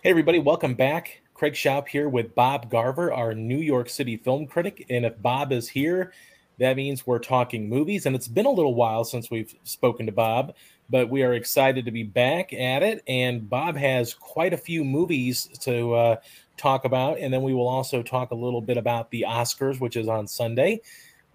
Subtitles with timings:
[0.00, 1.20] Hey, everybody, welcome back.
[1.34, 4.86] Chris Pugh here with Bob Garver, our New York City film critic.
[4.90, 6.12] And if Bob is here,
[6.58, 8.06] that means we're talking movies.
[8.06, 10.54] And it's been a little while since we've spoken to Bob,
[10.90, 13.04] but we are excited to be back at it.
[13.06, 16.16] And Bob has quite a few movies to uh,
[16.56, 17.18] talk about.
[17.18, 20.26] And then we will also talk a little bit about the Oscars, which is on
[20.26, 20.80] Sunday.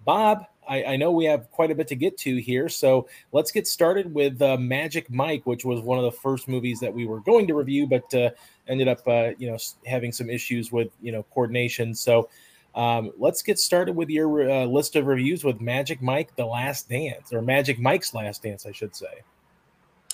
[0.03, 3.51] Bob, I, I, know we have quite a bit to get to here, so let's
[3.51, 7.05] get started with uh, Magic Mike, which was one of the first movies that we
[7.05, 8.29] were going to review, but uh,
[8.67, 11.95] ended up, uh, you know, having some issues with, you know, coordination.
[11.95, 12.29] So
[12.75, 16.87] um, let's get started with your uh, list of reviews with Magic Mike: The Last
[16.89, 19.23] Dance, or Magic Mike's Last Dance, I should say.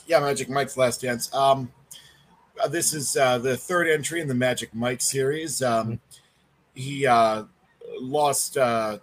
[0.07, 1.33] Yeah, Magic Mike's Last Dance.
[1.33, 1.71] Um,
[2.61, 5.61] uh, this is uh, the third entry in the Magic Mike series.
[5.61, 5.95] Um, mm-hmm.
[6.75, 7.05] He
[7.99, 8.99] lost uh,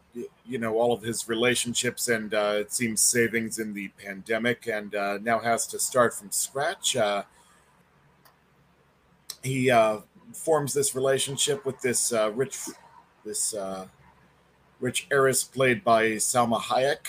[0.47, 4.95] you know all of his relationships and uh, it seems savings in the pandemic and
[4.95, 6.97] uh, now has to start from scratch.
[6.97, 7.23] Uh,
[9.43, 9.99] he uh,
[10.35, 12.59] forms this relationship with this uh, rich
[13.25, 13.55] this
[14.81, 17.07] rich heiress played by salma hayek.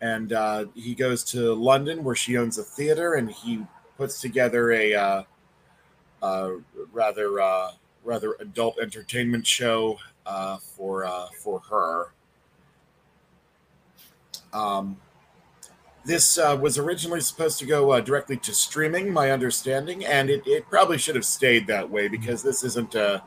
[0.00, 0.32] And
[0.74, 3.64] he goes to london where she owns a theater and he
[3.96, 5.26] puts together a
[6.92, 7.70] rather
[8.04, 12.12] rather adult entertainment show uh, for uh, for her.
[14.52, 14.96] Um,
[16.04, 20.42] this uh, was originally supposed to go uh, directly to streaming, my understanding, and it,
[20.46, 23.22] it probably should have stayed that way because this isn't a,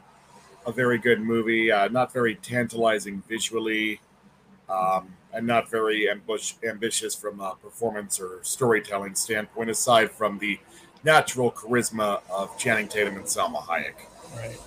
[0.68, 4.02] a very good movie, uh, not very tantalizing visually,
[4.70, 10.60] um, and not very ambush, ambitious from a performance or storytelling standpoint, aside from the
[11.04, 13.96] natural charisma of Channing Tatum and Salma Hayek.
[14.36, 14.60] Right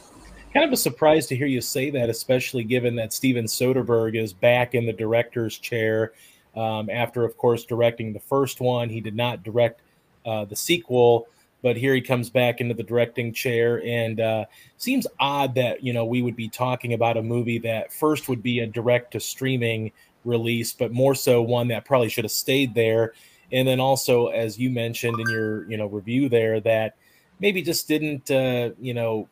[0.53, 4.33] kind of a surprise to hear you say that, especially given that Steven Soderbergh is
[4.33, 6.13] back in the director's chair
[6.57, 8.89] um, after, of course, directing the first one.
[8.89, 9.83] He did not direct
[10.25, 11.29] uh, the sequel,
[11.63, 14.45] but here he comes back into the directing chair, and uh,
[14.77, 18.43] seems odd that you know we would be talking about a movie that first would
[18.43, 19.93] be a direct to streaming
[20.25, 23.13] release, but more so one that probably should have stayed there.
[23.51, 26.97] And then also, as you mentioned in your you know review there, that
[27.41, 29.29] maybe just didn't uh, you know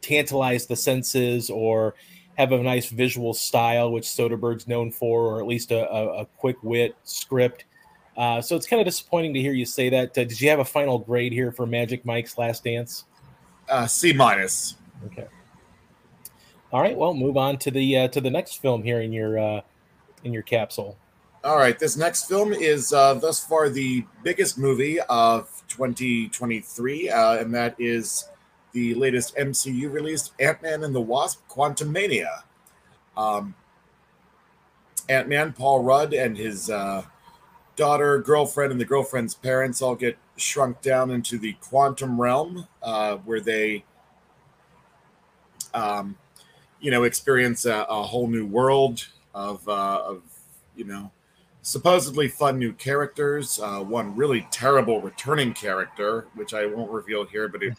[0.00, 1.94] tantalize the senses or
[2.38, 6.26] have a nice visual style, which Soderbergh's known for, or at least a, a, a
[6.26, 7.64] quick wit script.
[8.16, 10.10] Uh, so it's kind of disappointing to hear you say that.
[10.10, 13.04] Uh, did you have a final grade here for Magic Mike's Last Dance?
[13.68, 14.76] Uh, C minus.
[15.06, 15.26] Okay.
[16.72, 16.96] All right.
[16.96, 19.60] Well, move on to the uh, to the next film here in your uh,
[20.24, 20.96] in your capsule.
[21.44, 21.78] All right.
[21.78, 28.28] This next film is uh, thus far the biggest movie of 2023, and that is
[28.72, 32.42] the latest MCU released Ant Man and the Wasp Quantumania.
[33.16, 33.54] Um,
[35.08, 37.02] Ant Man, Paul Rudd, and his uh,
[37.76, 43.16] daughter, girlfriend, and the girlfriend's parents all get shrunk down into the quantum realm uh,
[43.16, 43.84] where they,
[45.72, 46.16] um,
[46.80, 50.22] you know, experience a, a, whole new world of, uh, of,
[50.76, 51.10] you know,
[51.62, 53.58] supposedly fun new characters.
[53.60, 57.74] Uh, one really terrible returning character, which I won't reveal here, but it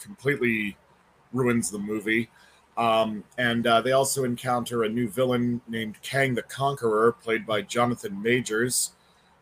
[0.00, 0.76] completely
[1.32, 2.30] ruins the movie.
[2.76, 7.62] Um, and uh, they also encounter a new villain named Kang the Conqueror, played by
[7.62, 8.92] Jonathan Majors,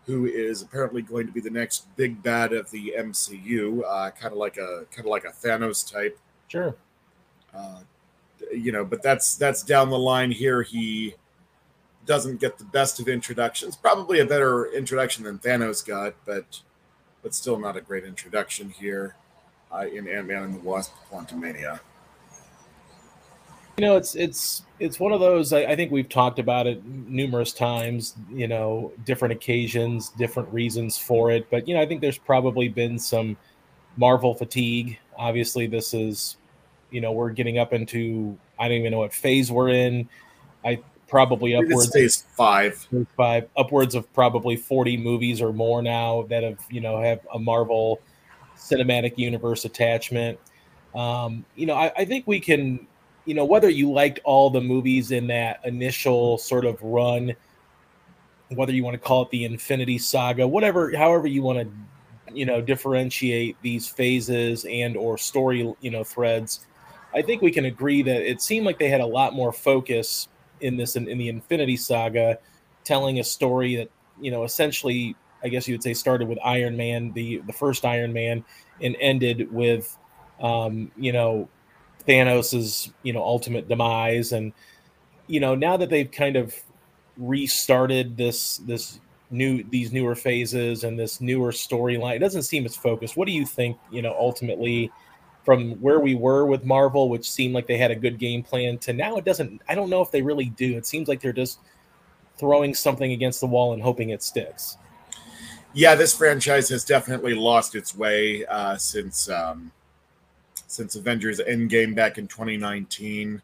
[0.04, 4.32] who is apparently going to be the next big bad of the MCU, uh, kind
[4.32, 6.18] of like a kind of like a Thanos type.
[6.48, 6.74] Sure.
[7.54, 7.80] Uh,
[8.52, 10.62] you know, but that's that's down the line here.
[10.62, 11.14] He
[12.04, 13.76] doesn't get the best of introductions.
[13.76, 16.60] Probably a better introduction than Thanos got, but
[17.22, 19.14] but still not a great introduction here
[19.72, 21.80] uh, in Ant Man and the Wasp: Quantumania.
[23.78, 25.52] You know, it's it's it's one of those.
[25.52, 28.14] I, I, think we've talked about it numerous times.
[28.30, 31.48] You know, different occasions, different reasons for it.
[31.50, 33.36] But you know, I think there's probably been some
[33.96, 34.98] Marvel fatigue.
[35.16, 36.36] Obviously, this is,
[36.90, 40.08] you know, we're getting up into I don't even know what phase we're in.
[40.64, 46.42] I probably upwards phase five, five upwards of probably forty movies or more now that
[46.42, 48.00] have you know have a Marvel
[48.62, 50.38] cinematic universe attachment.
[50.94, 52.86] Um, you know, I, I think we can,
[53.24, 57.34] you know, whether you liked all the movies in that initial sort of run,
[58.50, 62.46] whether you want to call it the Infinity Saga, whatever, however you want to, you
[62.46, 66.66] know, differentiate these phases and or story, you know, threads.
[67.14, 70.28] I think we can agree that it seemed like they had a lot more focus
[70.60, 72.38] in this in, in the Infinity Saga,
[72.84, 73.90] telling a story that
[74.20, 77.84] you know essentially I guess you would say started with Iron Man, the the first
[77.84, 78.44] Iron Man,
[78.80, 79.96] and ended with,
[80.40, 81.48] um, you know,
[82.06, 84.52] Thanos's you know ultimate demise, and
[85.26, 86.54] you know now that they've kind of
[87.16, 89.00] restarted this this
[89.30, 93.16] new these newer phases and this newer storyline, it doesn't seem as focused.
[93.16, 93.78] What do you think?
[93.90, 94.92] You know, ultimately,
[95.44, 98.78] from where we were with Marvel, which seemed like they had a good game plan,
[98.78, 99.62] to now it doesn't.
[99.68, 100.76] I don't know if they really do.
[100.76, 101.58] It seems like they're just
[102.38, 104.76] throwing something against the wall and hoping it sticks.
[105.74, 109.72] Yeah, this franchise has definitely lost its way uh, since um,
[110.66, 113.40] since Avengers Endgame back in 2019.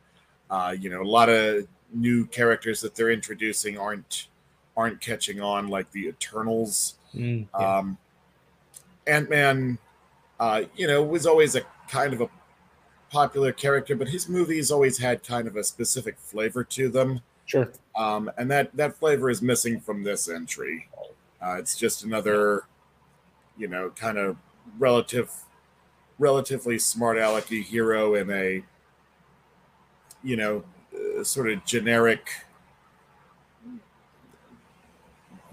[0.50, 4.28] Uh, you know, a lot of new characters that they're introducing aren't
[4.76, 6.94] aren't catching on, like the Eternals.
[7.14, 7.78] Mm, yeah.
[7.78, 7.98] um,
[9.06, 9.78] Ant Man,
[10.38, 12.28] uh, you know, was always a kind of a
[13.10, 17.20] popular character, but his movies always had kind of a specific flavor to them.
[17.46, 17.72] Sure.
[17.96, 20.88] Um, and that that flavor is missing from this entry.
[21.42, 22.64] Uh, it's just another,
[23.56, 24.36] you know, kind of
[24.78, 25.32] relative,
[26.18, 28.62] relatively smart alecky hero in a,
[30.22, 30.64] you know,
[30.94, 32.30] uh, sort of generic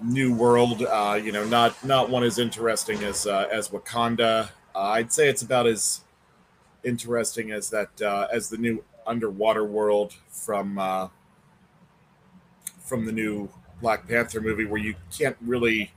[0.04, 0.82] new world.
[0.84, 4.50] Uh, you know, not not one as interesting as uh, as Wakanda.
[4.76, 6.02] Uh, I'd say it's about as
[6.84, 11.10] interesting as that uh, as the new underwater world from uh,
[12.80, 13.50] from the new
[13.82, 15.92] Black Panther movie, where you can't really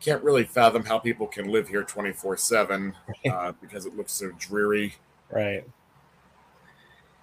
[0.00, 2.94] can't really fathom how people can live here twenty four seven
[3.30, 4.94] uh, because it looks so dreary.
[5.30, 5.64] Right.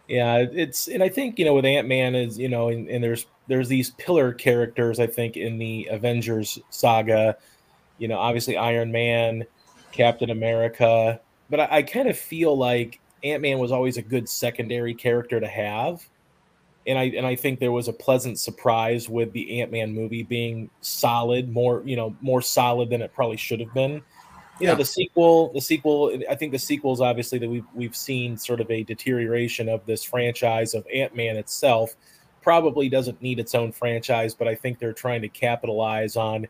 [0.07, 3.03] Yeah, it's and I think you know with Ant Man is you know and, and
[3.03, 7.38] there's there's these pillar characters I think in the Avengers saga.
[7.97, 9.45] You know, obviously Iron Man,
[9.91, 11.19] Captain America,
[11.50, 15.39] but I, I kind of feel like Ant Man was always a good secondary character
[15.39, 16.07] to have,
[16.88, 20.24] and I and I think there was a pleasant surprise with the Ant Man movie
[20.24, 24.01] being solid, more you know more solid than it probably should have been.
[24.60, 24.72] You yeah.
[24.72, 26.18] know, the sequel, the sequel.
[26.30, 30.04] I think the sequels, obviously, that we've we've seen sort of a deterioration of this
[30.04, 31.95] franchise of Ant Man itself.
[32.42, 36.48] Probably doesn't need its own franchise, but I think they're trying to capitalize on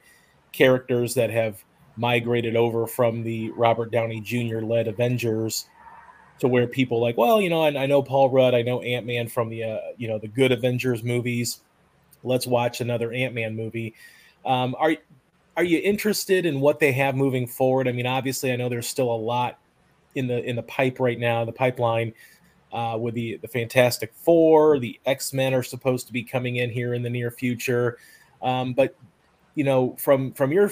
[0.51, 1.63] characters that have
[1.97, 4.59] migrated over from the Robert Downey Jr.
[4.59, 5.65] led Avengers
[6.39, 9.05] to where people like, well, you know, I, I know Paul Rudd, I know Ant
[9.05, 11.61] Man from the uh, you know the good Avengers movies.
[12.23, 13.95] Let's watch another Ant Man movie.
[14.45, 14.95] Um, are
[15.55, 17.87] are you interested in what they have moving forward?
[17.87, 19.59] I mean, obviously, I know there's still a lot
[20.15, 22.13] in the in the pipe right now, the pipeline.
[22.73, 26.69] Uh, with the the Fantastic Four, the X Men are supposed to be coming in
[26.69, 27.97] here in the near future,
[28.41, 28.93] um, but
[29.55, 30.69] you know, from from your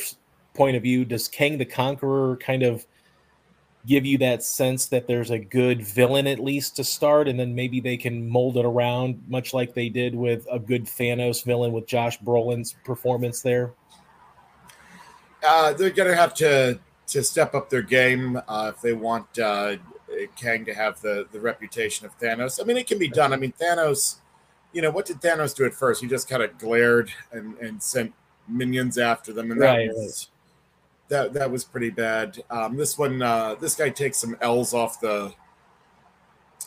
[0.53, 2.85] point of view, does Kang the Conqueror kind of
[3.85, 7.53] give you that sense that there's a good villain at least to start, and then
[7.53, 11.71] maybe they can mold it around, much like they did with a good Thanos villain
[11.71, 13.73] with Josh Brolin's performance there?
[15.45, 19.37] Uh, they're going to have to to step up their game uh, if they want
[19.37, 19.75] uh,
[20.35, 22.59] Kang to have the the reputation of Thanos.
[22.59, 23.33] I mean, it can be done.
[23.33, 24.17] I mean, Thanos.
[24.73, 26.01] You know, what did Thanos do at first?
[26.01, 28.13] He just kind of glared and, and sent
[28.47, 30.29] minions after them, and that right, was
[31.09, 32.43] that that was pretty bad.
[32.49, 35.33] Um, this one, uh, this guy takes some L's off the,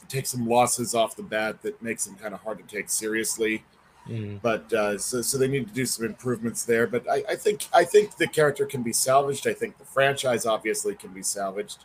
[0.08, 3.64] takes some losses off the bat that makes him kind of hard to take seriously.
[4.08, 4.40] Mm.
[4.40, 6.86] But uh, so so they need to do some improvements there.
[6.86, 9.46] But I, I think I think the character can be salvaged.
[9.46, 11.84] I think the franchise obviously can be salvaged.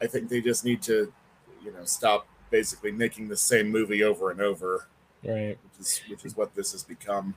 [0.00, 1.12] I think they just need to,
[1.62, 4.88] you know, stop basically making the same movie over and over.
[5.24, 5.58] Right.
[5.62, 7.34] Which is which is what this has become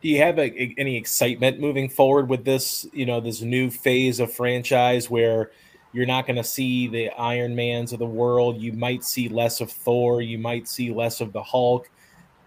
[0.00, 4.20] do you have a, any excitement moving forward with this you know this new phase
[4.20, 5.50] of franchise where
[5.92, 8.60] you're not going to see the iron mans of the world?
[8.60, 10.20] You might see less of thor.
[10.20, 11.90] You might see less of the hulk.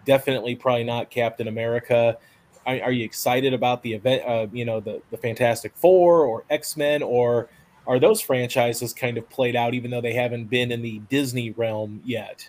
[0.04, 2.18] Definitely probably not captain america.
[2.64, 6.44] Are, are you excited about the event uh, you know the, the fantastic four or
[6.48, 7.48] x-men or
[7.86, 11.50] are those franchises kind of played out even though they haven't been in the disney
[11.50, 12.48] realm yet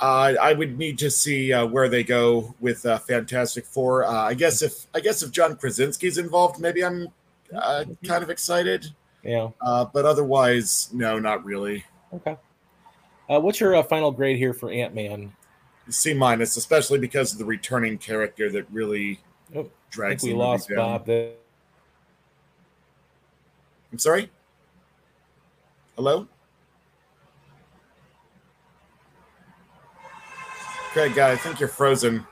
[0.00, 4.04] uh, I would need to see uh, where they go with uh, Fantastic Four.
[4.04, 7.08] Uh, I guess if I guess if John Krasinski's involved, maybe I'm
[7.54, 8.86] uh, kind of excited.
[9.22, 9.48] Yeah.
[9.60, 11.84] Uh, but otherwise, no, not really.
[12.12, 12.36] Okay.
[13.26, 15.32] what's your final grade here for Ant Man?
[15.88, 19.20] C minus, especially because of the returning character that really
[19.54, 20.22] oh, drags.
[20.22, 20.76] we lost down.
[20.76, 21.06] Bob.
[21.06, 21.32] There.
[23.92, 24.30] I'm sorry.
[25.96, 26.28] Hello.
[30.96, 32.26] Okay, guy, I think you're frozen.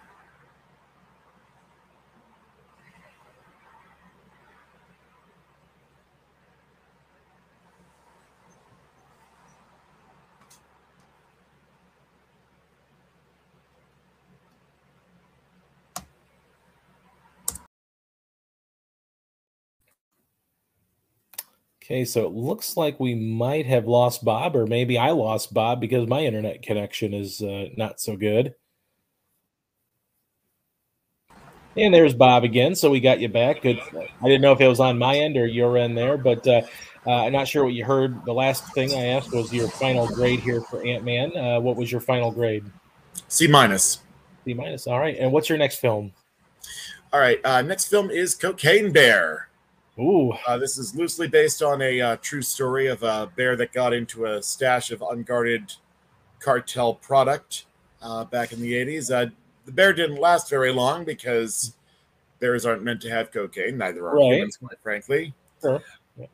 [21.85, 25.83] Okay, so it looks like we might have lost Bob, or maybe I lost Bob
[25.83, 28.55] because my internet connection is uh, not so good.
[31.77, 32.75] And there's Bob again.
[32.75, 33.61] So we got you back.
[33.61, 33.81] Good.
[33.95, 36.63] I didn't know if it was on my end or your end there, but uh,
[37.07, 38.25] uh, I'm not sure what you heard.
[38.25, 41.37] The last thing I asked was your final grade here for Ant Man.
[41.37, 42.65] Uh, what was your final grade?
[43.29, 43.99] C minus.
[44.47, 44.87] C minus.
[44.87, 45.19] All right.
[45.19, 46.13] And what's your next film?
[47.13, 47.45] All right.
[47.45, 49.49] Uh, next film is Cocaine Bear.
[49.99, 50.33] Ooh.
[50.47, 53.93] Uh, this is loosely based on a uh, true story of a bear that got
[53.93, 55.73] into a stash of unguarded
[56.41, 57.67] cartel product
[58.03, 59.11] uh, back in the 80s.
[59.15, 59.31] Uh,
[59.67, 61.75] the bear didn't last very long because
[62.41, 64.35] bears aren't meant to have cocaine, neither are Right.
[64.35, 65.33] humans, quite frankly.
[65.63, 65.83] Sure.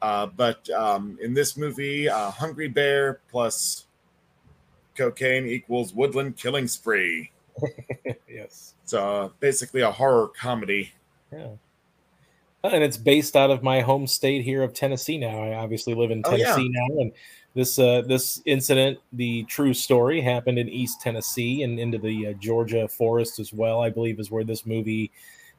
[0.03, 3.87] Uh, but um, in this movie, uh, Hungry Bear plus
[4.97, 7.31] cocaine equals woodland killing spree.
[8.29, 8.75] yes.
[8.83, 10.93] It's uh, basically a horror comedy.
[11.33, 11.49] Yeah.
[12.63, 15.43] And it's based out of my home state here of Tennessee now.
[15.43, 16.45] I obviously live in Oh, yeah.
[16.45, 17.13] Tennessee now, and
[17.55, 22.33] this uh, this incident, the true story, happened in East Tennessee and into the uh,
[22.35, 23.81] Georgia forest as well.
[23.81, 25.11] I believe is where this movie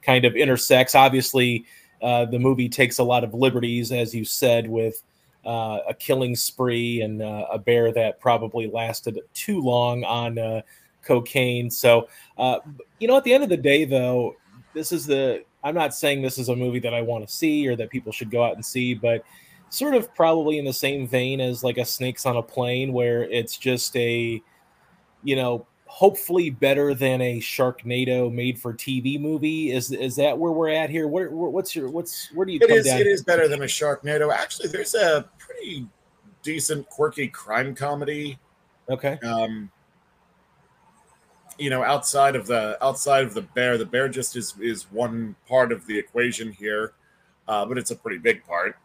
[0.03, 0.93] kind of intersects.
[0.93, 1.65] Obviously,
[2.03, 5.01] uh, the movie takes a lot of liberties, as you said, with
[5.43, 10.61] uh, a killing spree and uh, a bear that probably lasted too long on uh,
[11.03, 11.69] cocaine.
[11.71, 12.59] So, uh,
[12.99, 14.35] you know, at the end of the day, though,
[14.73, 17.67] this is the I'm not saying this is a movie that I want to see
[17.67, 19.23] or that people should go out and see, but
[19.69, 23.23] sort of probably in the same vein as like a Snakes on a Plane, where
[23.23, 24.41] it's just a,
[25.23, 29.71] you know, hopefully better than a Sharknado made for TV movie.
[29.71, 31.07] Is is that where we're at here?
[31.07, 32.87] Where what's your what's where do you It is.
[32.87, 34.33] It is better than a Sharknado.
[34.33, 35.87] Actually, there's a pretty
[36.43, 38.39] decent, quirky crime comedy.
[38.89, 39.71] Okay, Um,
[41.61, 45.35] you know, outside of the outside of the bear, the bear just is is one
[45.47, 46.93] part of the equation here,
[47.47, 48.77] uh, but it's a pretty big part.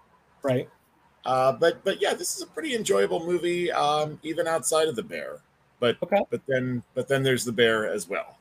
[0.43, 0.69] right.
[1.25, 5.03] Uh, but but yeah, this is a pretty enjoyable movie, um, even outside of the
[5.03, 5.41] bear.
[5.81, 6.21] But Okay.
[6.31, 8.37] but then but then there's the bear as well.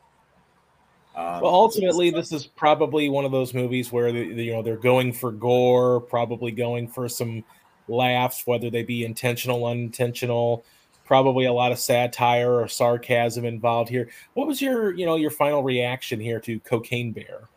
[1.16, 4.62] Um, Well, ultimately, this is probably one of those movies where the, the- you know
[4.62, 7.44] they're going for gore, probably going for some
[7.88, 10.66] laughs, whether they be intentional, unintentional.
[11.06, 14.10] Probably a lot of satire or sarcasm involved here.
[14.34, 17.48] What was your you know your final reaction here to Cocaine Bear?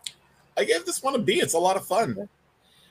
[0.57, 1.41] I gave this one a B.
[1.41, 2.29] It's a lot of fun.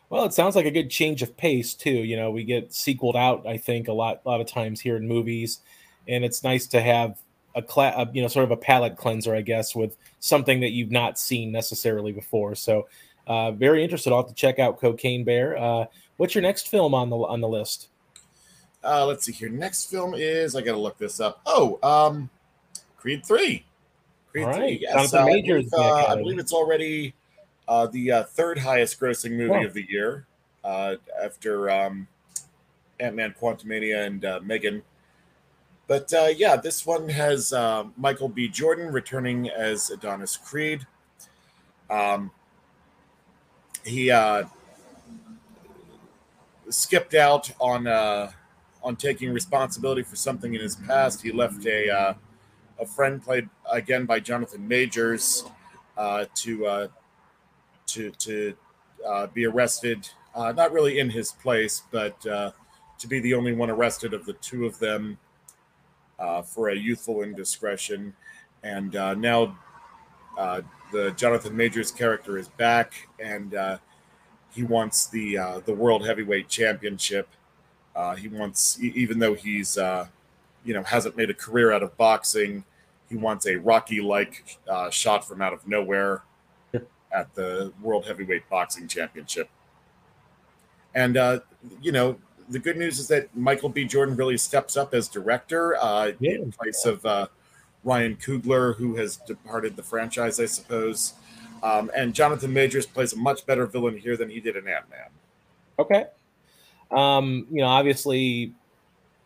[0.10, 1.92] Well, it sounds like a good change of pace too.
[1.92, 4.96] You know, we get sequeled out, I think, a lot, a lot of times here
[4.96, 5.60] in movies,
[6.08, 7.20] and it's nice to have
[7.56, 10.72] a, cla- a you know, sort of a palate cleanser, I guess, with something that
[10.72, 12.56] you've not seen necessarily before.
[12.56, 12.88] So,
[13.26, 14.14] uh, very interested.
[14.14, 15.58] I'll have to check out Cocaine Bear.
[15.58, 15.86] Uh,
[16.16, 17.90] what's your next film on the on the list?
[18.84, 19.50] Uh, let's see here.
[19.50, 21.42] Next film is I gotta look this up.
[21.46, 22.30] Oh, um,
[22.98, 23.66] Creed three.
[24.32, 24.60] Creed All right.
[24.60, 24.80] three.
[24.82, 27.14] Yes, uh, I, believe, uh, I believe it's already
[27.68, 29.64] uh, the uh, third highest grossing movie Wow.
[29.66, 30.26] of the year,
[30.64, 32.08] uh, after um,
[33.00, 34.84] Ant Man, Quantumania, and uh, Megan.
[35.88, 38.48] But uh, yeah, this one has uh, Michael B.
[38.50, 40.86] Jordan returning as Adonis Creed.
[41.90, 42.32] Um,
[43.86, 44.44] he uh,
[46.70, 48.32] skipped out on uh,
[48.88, 51.22] on taking responsibility for something in his past.
[51.22, 52.14] He left a uh,
[52.80, 55.44] a friend played again by Jonathan Majors
[55.98, 56.88] uh, to uh,
[57.88, 58.56] to to
[59.06, 60.10] uh, be arrested.
[60.34, 64.34] Uh, not really in his place, but to be the only one arrested of the
[64.34, 65.18] two of them
[66.46, 68.14] for a youthful indiscretion.
[68.64, 69.58] And now
[70.94, 73.54] the Jonathan Majors character is back, and
[74.52, 77.28] he wants the the world heavyweight championship.
[77.98, 80.08] Uh, he wants, even though he's uh,
[80.64, 82.64] you know hasn't made a career out of boxing,
[83.10, 86.22] he wants a Rocky like uh, shot from out of nowhere
[87.12, 89.50] at the world heavyweight boxing championship.
[90.94, 91.40] And uh,
[91.82, 92.18] you know
[92.50, 93.84] the good news is that Michael B.
[93.84, 96.34] Jordan really steps up as director uh, Yeah.
[96.36, 97.28] in place of uh,
[97.84, 101.14] Ryan Coogler, who has departed the franchise, I suppose.
[101.64, 104.88] Um, and Jonathan Majors plays a much better villain here than he did in Ant
[104.90, 105.10] Man.
[105.80, 106.06] Okay.
[106.92, 108.54] Um, you know, obviously,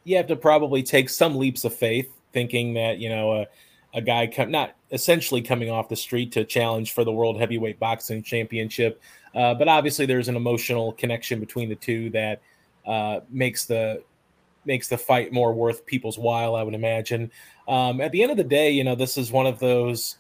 [0.03, 3.47] you have to probably take some leaps of faith, thinking that you know a,
[3.93, 7.79] a guy come not essentially coming off the street to challenge for the world heavyweight
[7.79, 9.01] boxing championship,
[9.35, 12.41] uh, but obviously there's an emotional connection between the two that
[12.85, 14.03] uh, makes the
[14.65, 16.55] makes the fight more worth people's while.
[16.55, 17.31] I would imagine.
[17.67, 20.17] Um, at the end of the day, you know, this is one of those.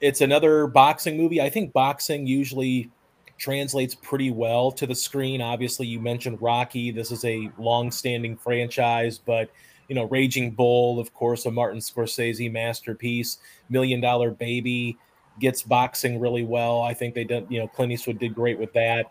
[0.00, 1.40] It's another boxing movie.
[1.40, 2.90] I think boxing usually
[3.38, 5.40] translates pretty well to the screen.
[5.40, 6.90] Obviously, you mentioned Rocky.
[6.90, 9.50] This is a long-standing franchise, but
[9.88, 13.38] you know, Raging Bull, of course, a Martin Scorsese masterpiece.
[13.70, 14.98] Million Dollar Baby
[15.40, 16.82] gets boxing really well.
[16.82, 17.46] I think they did.
[17.48, 19.06] You know, Clint Eastwood did great with that.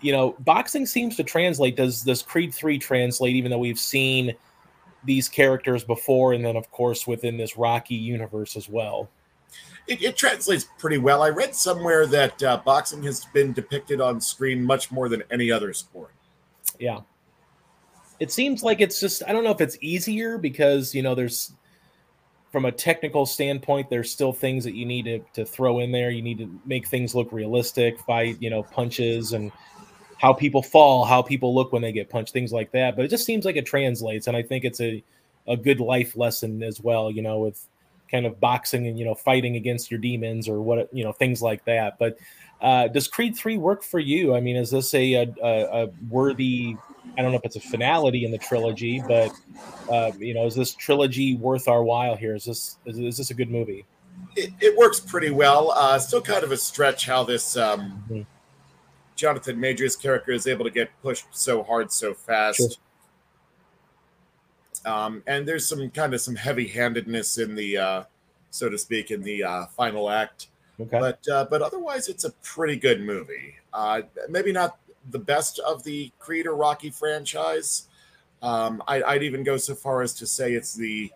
[0.00, 1.76] You know, boxing seems to translate.
[1.76, 3.36] Does does Creed three translate?
[3.36, 4.34] Even though we've seen
[5.04, 9.10] these characters before, and then of course within this Rocky universe as well.
[9.86, 11.22] It, it, translates pretty well.
[11.22, 15.50] I read somewhere that uh, boxing has been depicted on screen much more than any
[15.50, 16.12] other sport.
[16.78, 17.00] Yeah.
[18.20, 21.52] It seems like it's just, I don't know if it's easier because, you know, there's,
[22.52, 26.10] from a technical standpoint, there's still things that you need to, to throw in there.
[26.10, 29.50] You need to make things look realistic, fight, you know, punches and
[30.18, 32.94] how people fall, how people look when they get punched, things like that.
[32.94, 34.28] But it just seems like it translates.
[34.28, 35.02] And I think it's a,
[35.48, 37.66] a good life lesson as well, you know, with
[38.12, 41.42] kind of boxing and you know fighting against your demons or what you know things
[41.42, 41.98] like that.
[41.98, 42.18] But
[42.60, 44.36] uh, does Creed three work for you?
[44.36, 46.76] I mean, is this a, a, a worthy?
[47.18, 49.32] I don't know if it's a finality in the trilogy, but
[49.90, 52.36] uh, you know, is this trilogy worth our while here?
[52.36, 53.84] Is this is, is this a good movie?
[54.36, 55.72] It, it works pretty well.
[55.72, 58.22] Uh, still kind of a stretch how this um, mm-hmm.
[59.16, 62.58] Jonathan Majors character is able to get pushed so hard so fast.
[62.58, 62.68] Sure.
[64.84, 68.04] Um, and there's some kind of some heavy handedness in the, uh,
[68.50, 70.48] so to speak, in the uh, final act.
[70.80, 70.98] Okay.
[70.98, 73.56] But uh, but otherwise, it's a pretty good movie.
[73.72, 74.78] Uh, maybe not
[75.10, 77.88] the best of the Creed or Rocky franchise.
[78.42, 81.12] Um, I, would even go so far as to say it's the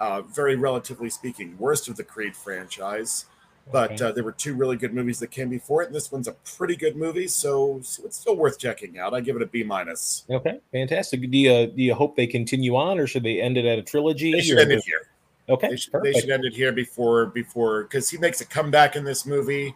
[0.00, 3.26] uh, very relatively speaking worst of the Creed franchise.
[3.72, 6.28] But uh, there were two really good movies that came before it, and this one's
[6.28, 9.14] a pretty good movie, so, so it's still worth checking out.
[9.14, 10.24] I give it a B minus.
[10.28, 11.20] Okay, fantastic.
[11.30, 13.82] Do you do you hope they continue on, or should they end it at a
[13.82, 14.32] trilogy?
[14.32, 15.08] They should end it here.
[15.48, 18.96] Okay, they should, they should, end it here before before because he makes a comeback
[18.96, 19.74] in this movie,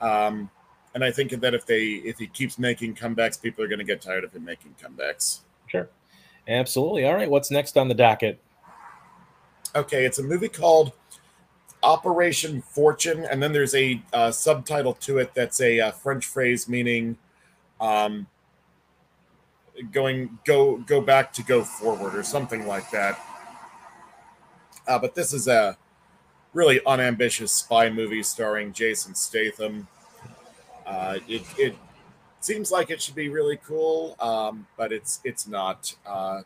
[0.00, 0.50] um,
[0.94, 3.84] and I think that if they if he keeps making comebacks, people are going to
[3.84, 5.40] get tired of him making comebacks.
[5.66, 5.88] Sure,
[6.48, 7.06] absolutely.
[7.06, 8.40] All right, what's next on the docket?
[9.74, 10.92] Okay, it's a movie called
[11.86, 16.68] Operation Fortune, and then there's a uh, subtitle to it that's a uh, French phrase
[16.68, 17.16] meaning
[17.80, 18.26] um,
[19.92, 23.16] going go go back to go forward or something like that.
[24.88, 25.76] Uh, but this is a
[26.52, 29.86] really unambitious spy movie starring Jason Statham.
[30.84, 31.76] Uh, it, it
[32.40, 35.94] seems like it should be really cool, um, but it's it's not.
[36.04, 36.42] Uh,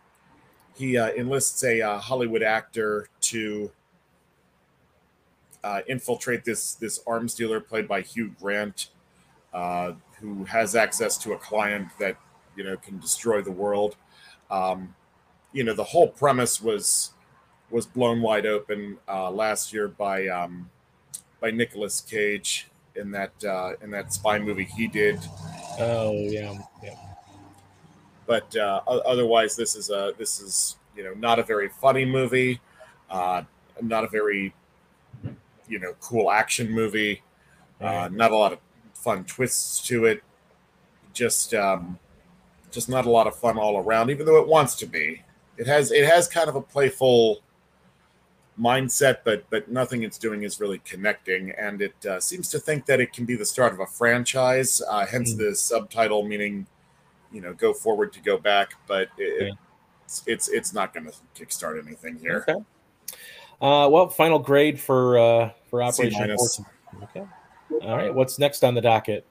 [0.77, 3.71] he enlists a Hollywood actor to
[5.63, 8.89] uh, infiltrate this this arms dealer played by Hugh Grant,
[9.53, 12.17] uh, who has access to a client that
[12.57, 13.97] you know can destroy the world.
[14.51, 14.95] Um,
[15.53, 17.13] you know, the whole premise was
[17.71, 20.71] was blown wide open uh, last year by um,
[21.41, 25.19] by Nicolas Cage in that uh, in that spy movie he did.
[25.79, 26.97] Oh yeah, yeah.
[28.27, 32.61] But uh, otherwise, this is a this is you know not a very funny movie,
[33.11, 33.43] uh,
[33.81, 34.55] not a very
[35.71, 37.23] you know cool action movie.
[37.81, 38.59] Uh, not a lot of
[38.93, 40.23] fun twists to it.
[41.15, 41.99] Just um,
[42.71, 44.11] just not a lot of fun all around.
[44.11, 45.23] Even though it wants to be,
[45.57, 47.41] it has it has kind of a playful
[48.61, 51.53] mindset, but but nothing it's doing is really connecting.
[51.53, 54.83] And it uh, seems to think that it can be the start of a franchise.
[54.89, 55.45] Uh, hence mm-hmm.
[55.45, 56.67] the subtitle meaning,
[57.33, 58.75] you know, go forward to go back.
[58.87, 59.53] But it, yeah.
[60.05, 62.45] it's, it's it's not going to kickstart anything here.
[62.49, 62.61] Okay.
[63.61, 66.31] Uh, well, final grade for uh, for Operation.
[67.03, 67.25] Okay.
[67.83, 68.13] All right.
[68.13, 69.25] What's next on the docket?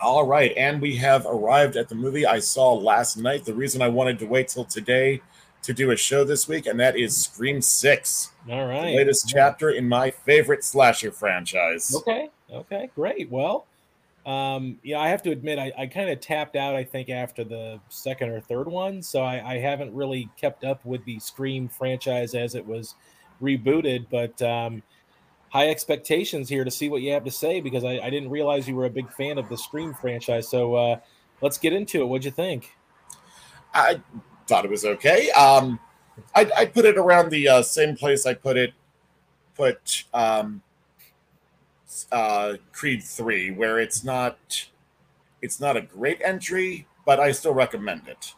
[0.00, 3.44] All right, and we have arrived at the movie I saw last night.
[3.44, 5.20] The reason I wanted to wait till today
[5.62, 8.30] to do a show this week, and that is Scream Six.
[8.48, 11.92] All right, latest chapter in my favorite slasher franchise.
[11.96, 12.30] Okay.
[12.50, 12.90] Okay.
[12.94, 13.28] Great.
[13.28, 13.66] Well,
[14.24, 17.44] um, yeah, I have to admit, I, I kind of tapped out, I think, after
[17.44, 19.02] the second or third one.
[19.02, 22.94] So I, I, haven't really kept up with the Scream franchise as it was
[23.40, 24.06] rebooted.
[24.10, 24.82] But um,
[25.50, 28.68] high expectations here to see what you have to say because I, I didn't realize
[28.68, 30.48] you were a big fan of the Scream franchise.
[30.48, 31.00] So uh,
[31.40, 32.06] let's get into it.
[32.06, 32.76] What'd you think?
[33.74, 34.00] I
[34.46, 35.30] thought it was okay.
[35.30, 35.78] Um,
[36.34, 38.72] I, I put it around the uh, same place I put it,
[39.54, 40.04] put.
[40.12, 40.62] Um,
[42.12, 44.68] uh, Creed Three, where it's not
[45.42, 48.34] it's not a great entry, but I still recommend it.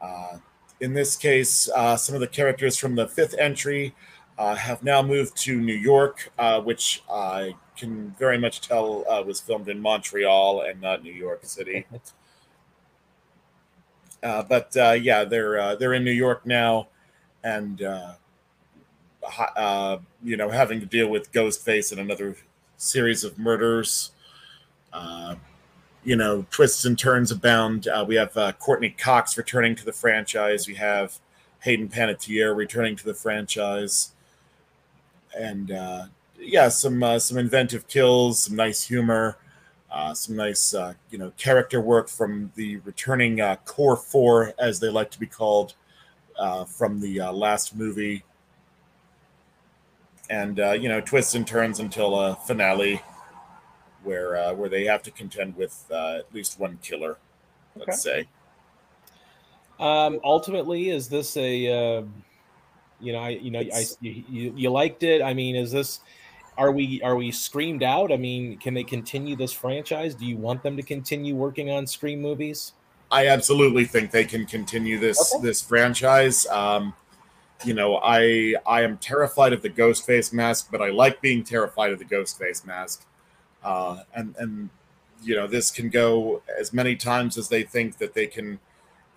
[0.00, 0.38] Uh,
[0.80, 3.94] in this case, uh, some of the characters from the fifth entry
[4.40, 9.22] uh, have now moved to New York, uh, which I can very much tell uh,
[9.22, 11.86] was filmed in Montreal and not New York City.
[14.22, 16.88] Uh, but uh, yeah, they're uh, they're in New York now,
[17.42, 18.12] and uh,
[19.56, 22.36] uh, you know having to deal with Ghostface and another
[22.76, 24.10] series of murders.
[24.92, 25.36] Uh,
[26.04, 27.88] you know, twists and turns abound.
[27.88, 30.68] Uh, we have uh, Courteney Cox returning to the franchise.
[30.68, 31.18] We have
[31.60, 34.12] Hayden Panettiere returning to the franchise,
[35.38, 36.06] and uh,
[36.38, 39.36] yeah, some uh, some inventive kills, some nice humor,
[39.90, 44.88] uh, some nice uh, you know character work from the returning core four, as they
[44.88, 45.74] like to be called,
[46.38, 48.24] uh from the last movie
[50.30, 53.02] and uh, you know twists and turns until a finale
[54.04, 57.18] where uh, where they have to contend with uh, at least one killer.
[57.76, 58.28] Let's say.
[59.78, 62.02] Um, ultimately, is this a uh,
[63.00, 65.22] you know I you know I you, you liked it?
[65.22, 66.00] I mean, is this
[66.56, 68.12] are we are we screamed out?
[68.12, 70.14] I mean, can they continue this franchise?
[70.14, 72.74] Do you want them to continue working on Scream movies?
[73.10, 75.42] I absolutely think they can continue this okay.
[75.42, 76.46] this franchise.
[76.46, 76.94] Um,
[77.64, 81.42] you know, I I am terrified of the ghost face mask, but I like being
[81.42, 83.06] terrified of the ghost face mask.
[83.62, 84.70] Uh, and and
[85.22, 88.58] you know, this can go as many times as they think that they can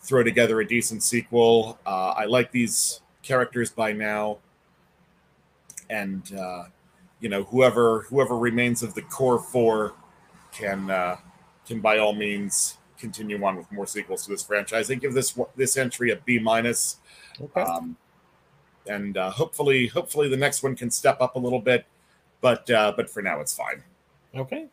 [0.02, 1.78] throw together a decent sequel.
[1.86, 4.38] Uh, I like these characters by now,
[5.90, 6.66] and uh,
[7.20, 9.94] you know whoever whoever remains of the core four
[10.52, 11.18] can uh,
[11.66, 14.92] can by all means continue on with more sequels to this franchise.
[14.92, 16.98] I give this this entry a B minus,
[17.42, 17.62] okay.
[17.62, 17.98] um,
[18.88, 21.86] and uh, hopefully hopefully the next one can step up a little bit,
[22.42, 23.84] but uh, but for now it's fine.
[24.36, 24.68] Okay.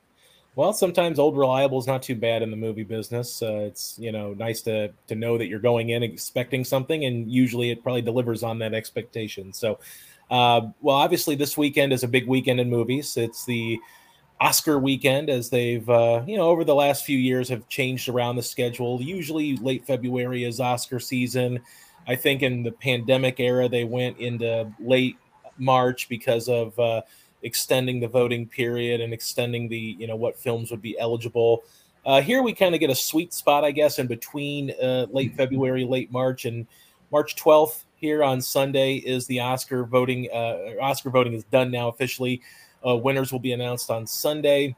[0.57, 3.41] Well, sometimes old reliable is not too bad in the movie business.
[3.41, 7.31] Uh, it's you know nice to to know that you're going in expecting something, and
[7.31, 9.53] usually it probably delivers on that expectation.
[9.53, 9.79] So,
[10.31, 13.17] uh, well, obviously, this weekend is a big weekend in movies.
[13.17, 13.79] It's the
[14.41, 18.37] Oscar weekend, as they've, uh, you know, over the last few years have changed around
[18.37, 19.01] the schedule.
[19.01, 21.61] Usually, late February is Oscar season.
[22.09, 25.17] I think in the pandemic era, they went into late
[25.59, 27.03] March because of uh,
[27.43, 31.63] extending the voting period and extending the, you know, what films would be eligible.
[32.05, 35.37] Uh, here we kind of get a sweet spot, I guess, in between uh, late
[35.37, 36.67] February, late March, and
[37.13, 40.29] March 12th here on Sunday is the Oscar voting.
[40.33, 42.41] Uh, Oscar voting is done now officially.
[42.87, 44.75] Uh, winners will be announced on Sunday.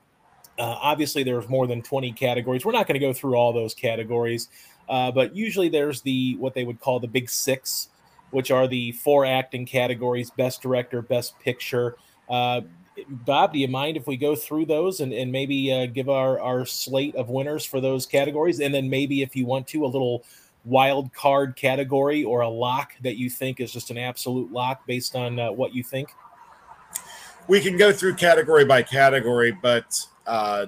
[0.59, 2.65] Uh, obviously, there's more than 20 categories.
[2.65, 4.49] We're not going to go through all those categories,
[4.89, 7.89] uh, but usually there's the what they would call the big six,
[8.31, 11.97] which are the four acting categories: best director, best picture.
[12.29, 12.63] Uh,
[13.09, 16.39] Bob, do you mind if we go through those and, and maybe uh, give our,
[16.41, 18.61] our slate of winners for those categories?
[18.61, 20.25] And then maybe if you want to, a little
[20.65, 25.17] wild card category or a lock that you think is just an absolute lock based
[25.17, 26.15] on uh, what you think?
[27.49, 30.67] We can go through category by category, but uh,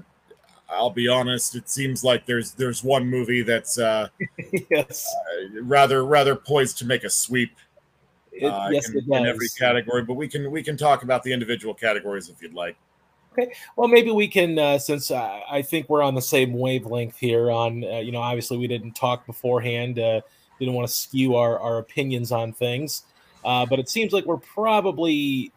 [0.69, 1.55] I'll be honest.
[1.55, 4.09] It seems like there's there's one movie that's uh,
[4.71, 7.57] yes uh, rather rather poised to make a sweep.
[8.37, 11.33] It, uh, yes, in, in every category, but we can we can talk about the
[11.33, 12.77] individual categories if you'd like.
[13.37, 13.53] Okay.
[13.77, 17.51] Well, maybe we can, uh, since uh, I think we're on the same wavelength here.
[17.51, 19.99] On uh, you know, obviously we didn't talk beforehand.
[19.99, 20.21] Uh,
[20.59, 23.03] didn't want to skew our our opinions on things,
[23.45, 25.53] uh, but it seems like we're probably,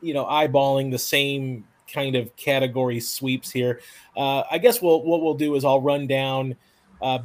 [0.00, 3.80] you know, eyeballing the same kind of category sweeps here.
[4.16, 6.56] Uh, I guess we'll what we'll do is I'll run down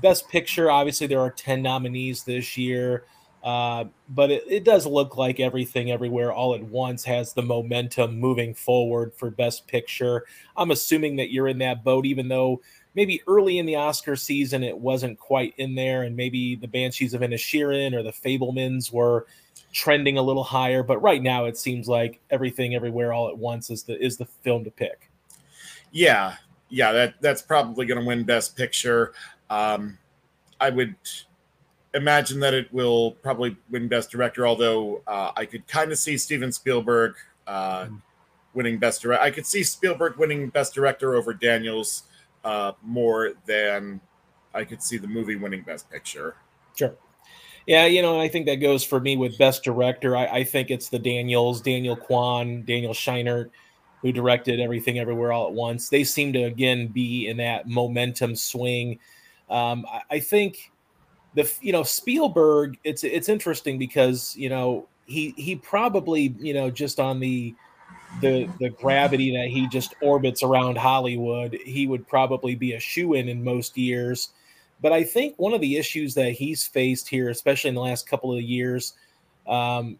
[0.01, 0.69] best picture.
[0.69, 3.05] Obviously, there are ten nominees this year.
[3.45, 8.19] Uh, but it, it, does look like everything everywhere all at once has the momentum
[8.19, 10.25] moving forward for best picture.
[10.57, 12.63] I'm assuming that you're in that boat even though
[12.95, 17.13] maybe early in the oscar season it wasn't quite in there and maybe the banshees
[17.13, 19.27] of inisherin or the Fabelmans were
[19.71, 20.81] trending a little higher.
[20.81, 24.25] But right now it seems like everything everywhere all at once is the is the
[24.25, 25.11] film to pick.
[25.91, 26.37] Yeah.
[26.69, 29.13] Yeah that that's probably going to win best picture.
[29.51, 29.99] Um
[30.59, 30.95] i would
[31.95, 36.17] imagine that it will probably win Best Director, although uh, I could kind of see
[36.17, 37.15] Steven Spielberg
[37.47, 38.01] uh, mm.
[38.53, 39.23] winning Best Director.
[39.23, 42.03] I could see Spielberg winning Best Director over Daniels
[42.43, 43.99] uh, more than
[44.53, 46.35] I could see the movie winning Best Picture.
[46.75, 46.93] Sure.
[47.65, 50.15] Yeah, you know, I think that goes for me with Best Director.
[50.15, 53.49] I, I think it's the Daniels, Daniel Kwan, Daniel Scheinert,
[54.01, 55.89] who directed Everything Everywhere All at Once.
[55.89, 58.99] They seem to, again, be in that momentum swing.
[59.49, 60.71] Um, I, I think
[61.35, 66.71] the you know Spielberg, it's it's interesting because you know he he probably you know
[66.71, 67.53] just on the
[68.21, 73.13] the the gravity that he just orbits around Hollywood, he would probably be a shoe
[73.13, 74.29] in in most years.
[74.81, 78.07] But I think one of the issues that he's faced here, especially in the last
[78.07, 78.93] couple of years,
[79.47, 79.97] um,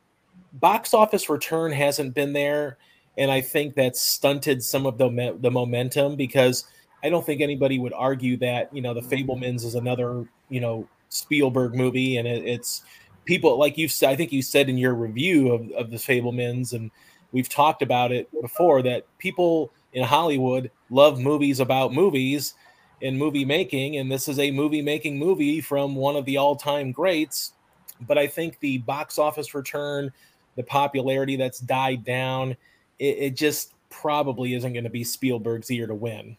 [0.53, 2.77] box office return hasn't been there,
[3.17, 6.65] and I think that's stunted some of the the momentum because
[7.03, 10.87] I don't think anybody would argue that you know the Fabelmans is another you know
[11.15, 12.83] Spielberg movie, and it, it's
[13.25, 14.09] people like you said.
[14.09, 16.91] I think you said in your review of, of the Fabelmans, and
[17.31, 22.53] we've talked about it before that people in Hollywood love movies about movies
[23.01, 26.55] and movie making, and this is a movie making movie from one of the all
[26.55, 27.53] time greats.
[28.01, 30.11] But I think the box office return,
[30.55, 32.51] the popularity that's died down,
[32.99, 36.37] it, it just probably isn't going to be Spielberg's year to win.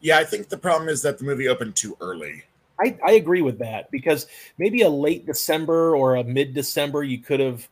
[0.00, 2.44] Yeah, I think the problem is that the movie opened too early.
[2.80, 7.18] I, I agree with that because maybe a late December or a mid December, you
[7.18, 7.68] could have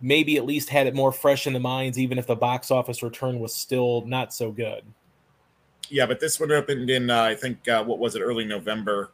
[0.00, 3.02] maybe at least had it more fresh in the minds, even if the box office
[3.02, 4.82] return was still not so good.
[5.88, 9.12] Yeah, but this one opened in uh, I think uh, what was it, early November.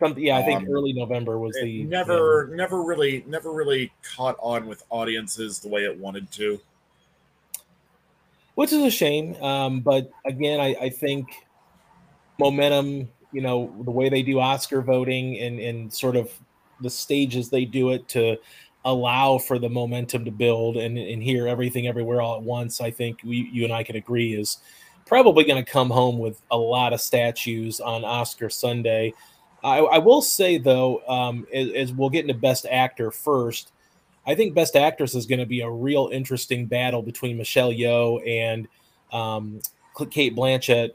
[0.00, 2.56] Some, yeah, I think um, early November was the never, yeah.
[2.56, 6.60] never really, never really caught on with audiences the way it wanted to,
[8.56, 9.36] which is a shame.
[9.36, 11.28] Um, but again, I, I think
[12.38, 16.32] momentum, you know, the way they do Oscar voting and and sort of
[16.80, 18.36] the stages they do it to
[18.84, 22.90] allow for the momentum to build and, and hear everything everywhere all at once, I
[22.90, 24.58] think we, you and I can agree is
[25.06, 29.14] probably going to come home with a lot of statues on Oscar Sunday.
[29.62, 33.72] I, I will say though, um, as, as, we'll get into Best Actor first,
[34.26, 38.26] I think Best Actress is going to be a real interesting battle between Michelle Yeoh
[38.28, 38.68] and
[39.12, 39.60] um,
[40.10, 40.90] Cate Blanchett.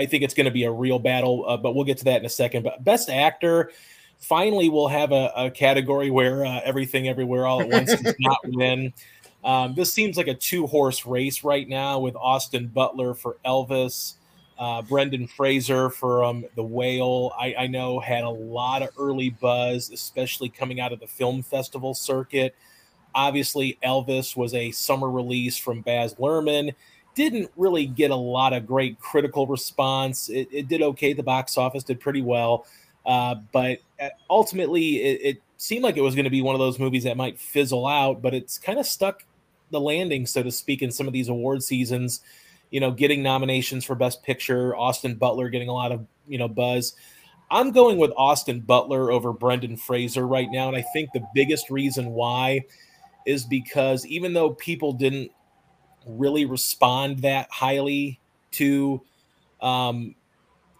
[0.00, 2.20] I think it's going to be a real battle, uh, but we'll get to that
[2.20, 2.62] in a second.
[2.62, 3.70] But Best Actor,
[4.18, 8.38] finally we'll have a, a category where uh, everything everywhere all at once does not
[8.44, 8.94] win.
[9.44, 14.14] Um, this seems like a two horse race right now with Austin Butler for Elvis,
[14.58, 17.32] uh, Brendan Fraser for um, The Whale.
[17.38, 21.42] I, I, know had a lot of early buzz, especially coming out of the film
[21.42, 22.54] festival circuit.
[23.14, 26.74] Obviously, Elvis was a summer release from Baz Luhrmann.
[27.14, 30.28] Didn't really get a lot of great critical response.
[30.28, 31.12] It, it did okay.
[31.12, 32.66] The box office did pretty well.
[33.04, 36.58] Uh, but uh, ultimately, it, it, seemed like it was going to be one of
[36.58, 39.24] those movies that might fizzle out, but it's kind of stuck
[39.70, 42.20] the landing, so to speak, in some of these award seasons.
[42.70, 46.48] You know, getting nominations for Best Picture, Austin Butler getting a lot of you know
[46.48, 46.94] buzz.
[47.50, 51.68] I'm going with Austin Butler over Brendan Fraser right now, and I think the biggest
[51.68, 52.62] reason why
[53.26, 55.32] is because even though people didn't
[56.06, 58.20] really respond that highly
[58.52, 59.02] to
[59.60, 60.14] um,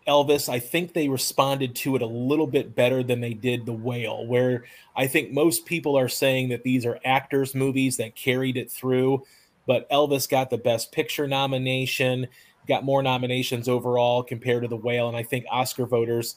[0.08, 3.72] Elvis, I think they responded to it a little bit better than they did The
[3.72, 4.64] Whale, where
[4.96, 9.24] I think most people are saying that these are actors' movies that carried it through.
[9.66, 12.26] But Elvis got the Best Picture nomination,
[12.66, 15.06] got more nominations overall compared to The Whale.
[15.06, 16.36] And I think Oscar voters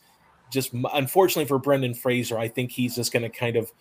[0.51, 3.71] just, unfortunately for Brendan Fraser, I think he's just going to kind of,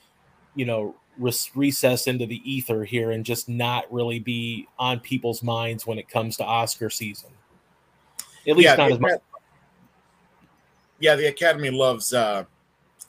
[0.55, 5.87] you know, recess into the ether here and just not really be on people's minds
[5.87, 7.31] when it comes to Oscar season.
[8.46, 9.20] At least yeah, not as much
[11.03, 12.44] yeah, the Academy loves uh,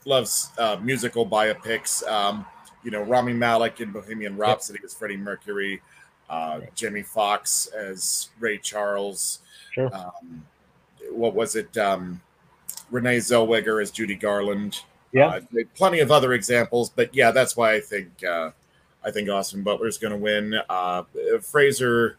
[0.05, 2.05] loves uh, musical biopics.
[2.07, 2.45] Um,
[2.83, 4.85] you know, Rami Malek in Bohemian Rhapsody yep.
[4.85, 5.79] as Freddie Mercury,
[6.27, 6.75] uh, right.
[6.75, 9.39] Jamie Foxx as Ray Charles.
[9.71, 9.95] Sure.
[9.95, 10.43] Um,
[11.11, 11.77] what was it?
[11.77, 12.19] Um,
[12.89, 14.81] Renee Zellweger as Judy Garland.
[15.13, 15.39] Yeah, uh,
[15.75, 18.51] plenty of other examples, but yeah, that's why I think uh,
[19.05, 20.55] I think Austin Butler is going to win.
[20.69, 21.03] Uh,
[21.41, 22.17] Fraser,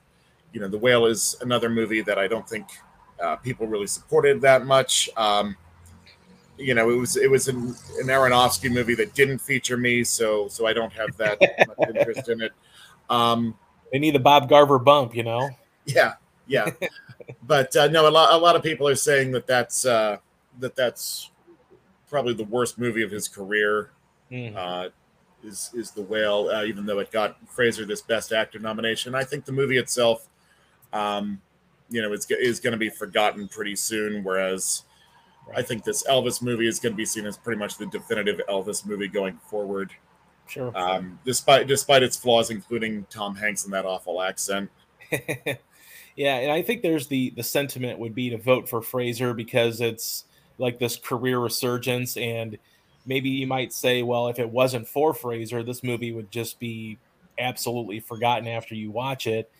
[0.53, 2.69] you know, The Whale is another movie that I don't think
[3.23, 5.11] uh, people really supported that much.
[5.17, 5.57] Um,
[6.57, 10.47] you know, it was it was an, an Aronofsky movie that didn't feature me, so
[10.49, 12.53] so I don't have that much interest in it.
[13.11, 13.57] Um,
[13.93, 15.51] they need the Bob Garver bump, you know.
[15.85, 16.15] Yeah,
[16.47, 16.71] yeah,
[17.43, 20.19] but uh, no, a lot a lot of people are saying that that's uh,
[20.61, 21.31] that that's
[22.15, 23.91] probably the worst movie of his career.
[24.31, 24.57] Mm-hmm.
[24.57, 24.89] Uh,
[25.43, 29.17] is is the whale, uh, even though it got Fraser this Best Actor nomination.
[29.17, 30.29] I think the movie itself,
[30.93, 31.43] um,
[31.91, 34.23] you know, is is going to be forgotten pretty soon.
[34.23, 34.85] Whereas
[35.57, 38.41] I think this Elvis movie is going to be seen as pretty much the definitive
[38.49, 39.91] Elvis movie going forward.
[40.47, 40.71] Sure.
[40.79, 44.71] Um, despite despite its flaws, including Tom Hanks and that awful accent.
[45.11, 49.81] yeah, and I think there's the the sentiment would be to vote for Fraser because
[49.81, 50.27] it's
[50.59, 52.59] like this career resurgence, and
[53.07, 56.99] maybe you might say, well, if it wasn't for Fraser, this movie would just be
[57.39, 59.51] absolutely forgotten after you watch it.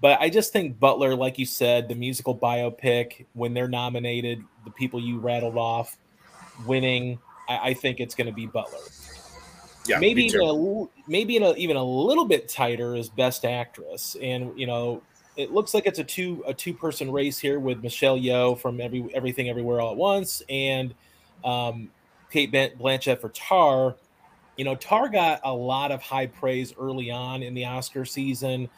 [0.00, 4.70] But I just think Butler, like you said, the musical biopic, when they're nominated, the
[4.70, 5.96] people you rattled off
[6.66, 7.18] winning,
[7.48, 8.78] I, I think it's going to be Butler.
[9.86, 14.58] Yeah, maybe even a, maybe a, even a little bit tighter as Best Actress, and
[14.58, 15.00] you know
[15.36, 18.80] it looks like it's a two a two person race here with Michelle Yeoh from
[18.80, 20.94] every everything everywhere all at once and
[21.44, 21.90] um,
[22.30, 23.96] Cate Blanchett for Tar.
[24.56, 28.68] You know, Tar got a lot of high praise early on in the Oscar season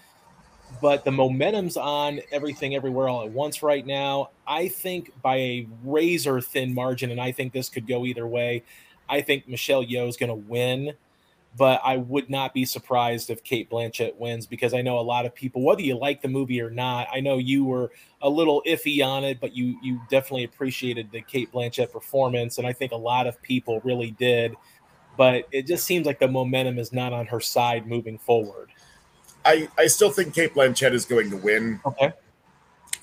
[0.81, 4.31] but the momentum's on everything everywhere all at once right now.
[4.47, 8.63] I think by a razor thin margin, and I think this could go either way.
[9.09, 10.93] I think Michelle Yeoh is going to win,
[11.57, 15.27] but I would not be surprised if Cate Blanchett wins because I know a lot
[15.27, 17.91] of people, whether you like the movie or not, I know you were
[18.23, 22.67] a little iffy on it, but you you definitely appreciated the Cate Blanchett performance, and
[22.67, 24.55] I think a lot of people really did.
[25.17, 28.71] But it just seems like the momentum is not on her side moving forward.
[29.45, 31.81] I, I still think Cate Blanchett is going to win.
[31.85, 32.13] Okay.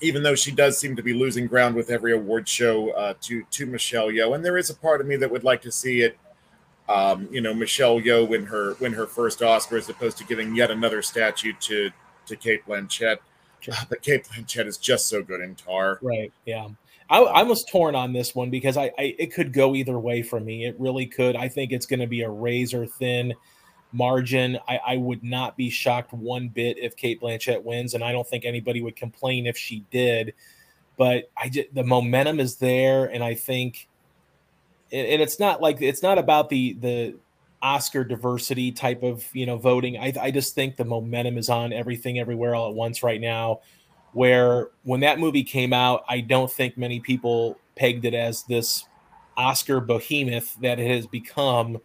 [0.00, 3.44] Even though she does seem to be losing ground with every award show uh, to
[3.50, 6.00] to Michelle Yeoh, and there is a part of me that would like to see
[6.00, 6.18] it
[6.88, 10.54] um, you know, Michelle Yeoh win her win her first Oscar as opposed to giving
[10.54, 11.90] yet another statue to
[12.26, 13.18] to Cate Blanchett.
[13.88, 15.98] But Cate Blanchett is just so good in Tar.
[16.00, 16.32] Right.
[16.44, 16.68] Yeah.
[17.08, 20.22] I, I, was torn on this one because I, I, it could go either way
[20.22, 20.66] for me.
[20.66, 21.36] It really could.
[21.36, 23.34] I think it's going to be a razor thin
[23.92, 24.58] margin.
[24.68, 28.26] I, I, would not be shocked one bit if Cate Blanchett wins, and I don't
[28.26, 30.34] think anybody would complain if she did.
[30.96, 33.88] But I just, the momentum is there, and I think,
[34.92, 37.14] and it's not like it's not about the the
[37.62, 39.98] Oscar diversity type of you know voting.
[39.98, 43.60] I, I just think the momentum is on everything everywhere all at once right now.
[44.12, 48.86] Where when that movie came out, I don't think many people pegged it as this
[49.36, 51.78] Oscar behemoth that it has become.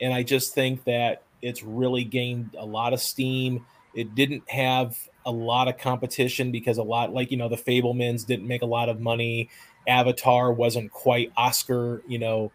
[0.00, 3.66] And I just think that it's really gained a lot of steam.
[3.94, 8.26] It didn't have a lot of competition because a lot, like, you know, the Fabelmans
[8.26, 9.50] didn't make a lot of money.
[9.86, 12.52] Avatar wasn't quite Oscar, you know,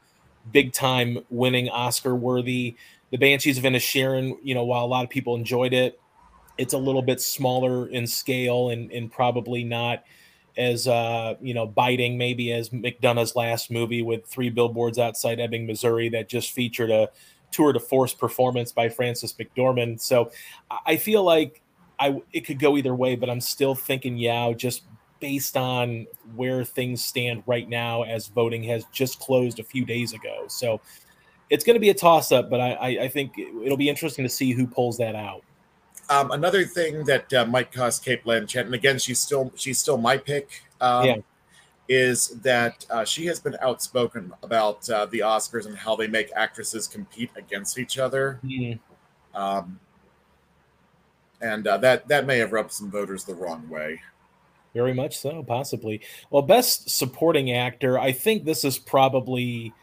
[0.51, 2.75] big time winning Oscar worthy.
[3.11, 5.99] The Banshees of Inisherin, you know, while a lot of people enjoyed it,
[6.57, 10.03] it's a little bit smaller in scale and, and probably not
[10.57, 15.65] as uh, you know biting maybe as McDonagh's last movie with three billboards outside Ebbing,
[15.65, 17.09] Missouri that just featured a
[17.51, 20.01] tour de force performance by Frances McDormand.
[20.01, 20.31] So
[20.85, 21.61] I feel like
[21.99, 24.83] I it could go either way, but I'm still thinking yeah, just
[25.21, 30.13] based on where things stand right now as voting has just closed a few days
[30.13, 30.45] ago.
[30.47, 30.81] So
[31.49, 34.29] it's going to be a toss up, but I, I, think it'll be interesting to
[34.29, 35.43] see who pulls that out.
[36.09, 39.97] Um, another thing that uh, might cost Cate Blanchett, and again, she's still she's still
[39.97, 40.63] my pick.
[40.81, 41.15] Um, yeah.
[41.87, 46.31] Is that uh, she has been outspoken about uh, the Oscars and how they make
[46.35, 48.79] actresses compete against each other, mm.
[49.33, 49.77] um,
[51.41, 53.99] and uh, that that may have rubbed some voters the wrong way.
[54.73, 56.01] Very much so, possibly.
[56.29, 59.73] Well, best supporting actor, I think this is probably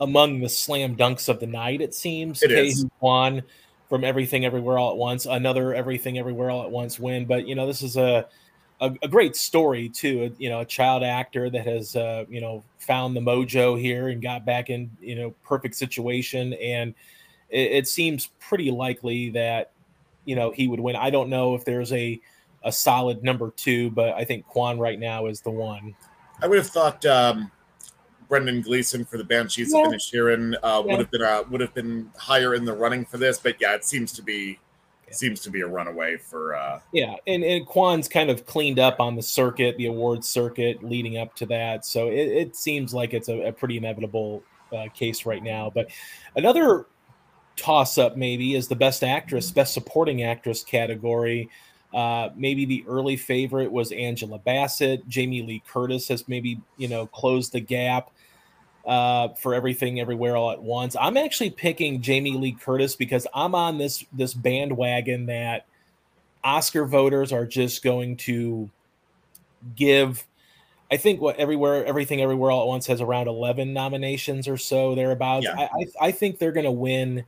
[0.00, 1.80] among the slam dunks of the night.
[1.80, 2.42] It seems.
[2.42, 3.42] It Ke Huy
[3.88, 7.24] from Everything Everywhere All at Once, another Everything Everywhere All at Once win.
[7.24, 8.26] But you know, this is a
[8.80, 10.34] a, a great story too.
[10.38, 14.22] You know, a child actor that has uh, you know found the mojo here and
[14.22, 16.94] got back in you know perfect situation, and
[17.50, 19.72] it, it seems pretty likely that
[20.24, 20.96] you know he would win.
[20.96, 22.20] I don't know if there's a
[22.64, 25.94] a solid number two, but I think Quan right now is the one.
[26.42, 27.50] I would have thought um,
[28.28, 29.86] Brendan Gleeson for the Banshees yeah.
[29.86, 30.80] of Inisherin uh, yeah.
[30.80, 33.74] would have been uh, would have been higher in the running for this, but yeah,
[33.74, 34.58] it seems to be
[35.06, 35.14] yeah.
[35.14, 36.54] seems to be a runaway for.
[36.54, 40.82] Uh, yeah, and and Quan's kind of cleaned up on the circuit, the awards circuit
[40.82, 44.42] leading up to that, so it, it seems like it's a, a pretty inevitable
[44.72, 45.70] uh, case right now.
[45.74, 45.90] But
[46.36, 46.86] another
[47.56, 51.50] toss up maybe is the best actress, best supporting actress category.
[51.92, 55.08] Uh, maybe the early favorite was Angela Bassett.
[55.08, 58.10] Jamie Lee Curtis has maybe you know closed the gap
[58.86, 60.96] uh, for everything everywhere all at once.
[60.98, 65.66] I'm actually picking Jamie Lee Curtis because I'm on this this bandwagon that
[66.44, 68.70] Oscar voters are just going to
[69.76, 70.26] give.
[70.90, 74.94] I think what everywhere everything everywhere all at once has around 11 nominations or so
[74.94, 75.44] thereabouts.
[75.44, 75.56] Yeah.
[75.56, 77.24] I, I I think they're going to win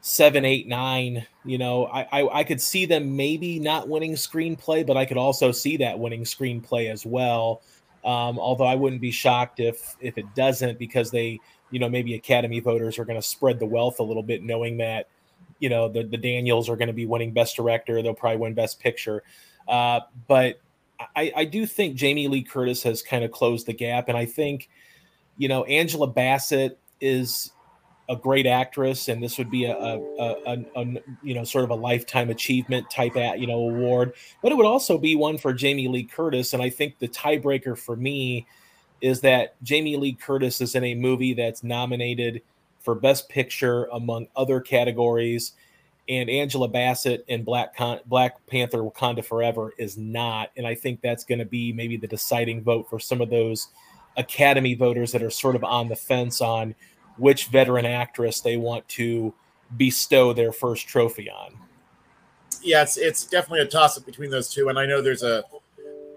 [0.00, 1.26] seven, eight, nine.
[1.44, 5.16] You know, I, I, I could see them maybe not winning screenplay, but I could
[5.16, 7.62] also see that winning screenplay as well.
[8.04, 11.38] Um, although I wouldn't be shocked if if it doesn't, because they,
[11.70, 14.78] you know, maybe Academy voters are going to spread the wealth a little bit, knowing
[14.78, 15.08] that,
[15.58, 18.54] you know, the the Daniels are going to be winning Best Director, they'll probably win
[18.54, 19.22] Best Picture.
[19.68, 20.60] Uh, but
[21.14, 24.24] I, I do think Jamie Lee Curtis has kind of closed the gap, and I
[24.24, 24.70] think,
[25.36, 27.52] you know, Angela Bassett is
[28.10, 30.84] a great actress, and this would be a, a, a, a,
[31.22, 34.12] you know sort of a lifetime achievement type at you know award.
[34.42, 37.78] But it would also be one for Jamie Lee Curtis, and I think the tiebreaker
[37.78, 38.46] for me
[39.00, 42.42] is that Jamie Lee Curtis is in a movie that's nominated
[42.80, 45.52] for Best Picture among other categories,
[46.08, 51.00] and Angela Bassett in Black Con- Black Panther: Wakanda Forever is not, and I think
[51.00, 53.68] that's going to be maybe the deciding vote for some of those
[54.16, 56.74] Academy voters that are sort of on the fence on
[57.16, 59.34] which veteran actress they want to
[59.76, 61.54] bestow their first trophy on.
[62.62, 65.44] Yeah, it's it's definitely a toss up between those two, and I know there's a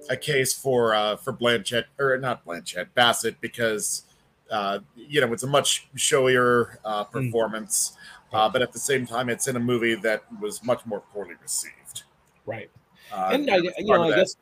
[0.09, 4.03] a case for uh, for Blanchett or not Blanchett Bassett because
[4.51, 7.11] uh, you know it's a much showier uh, hmm.
[7.11, 7.95] performance,
[8.33, 8.51] mm.
[8.51, 12.03] but at the same time it's in a movie that was much more poorly received.
[12.45, 12.69] Right,
[13.13, 14.35] uh, and I, you know I that, guess.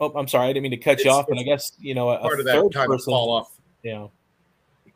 [0.00, 2.08] Oh, I'm sorry, I didn't mean to cut you off, but I guess you know
[2.08, 3.60] a, part of that kind person, of fall off.
[3.84, 4.12] Yeah, you know,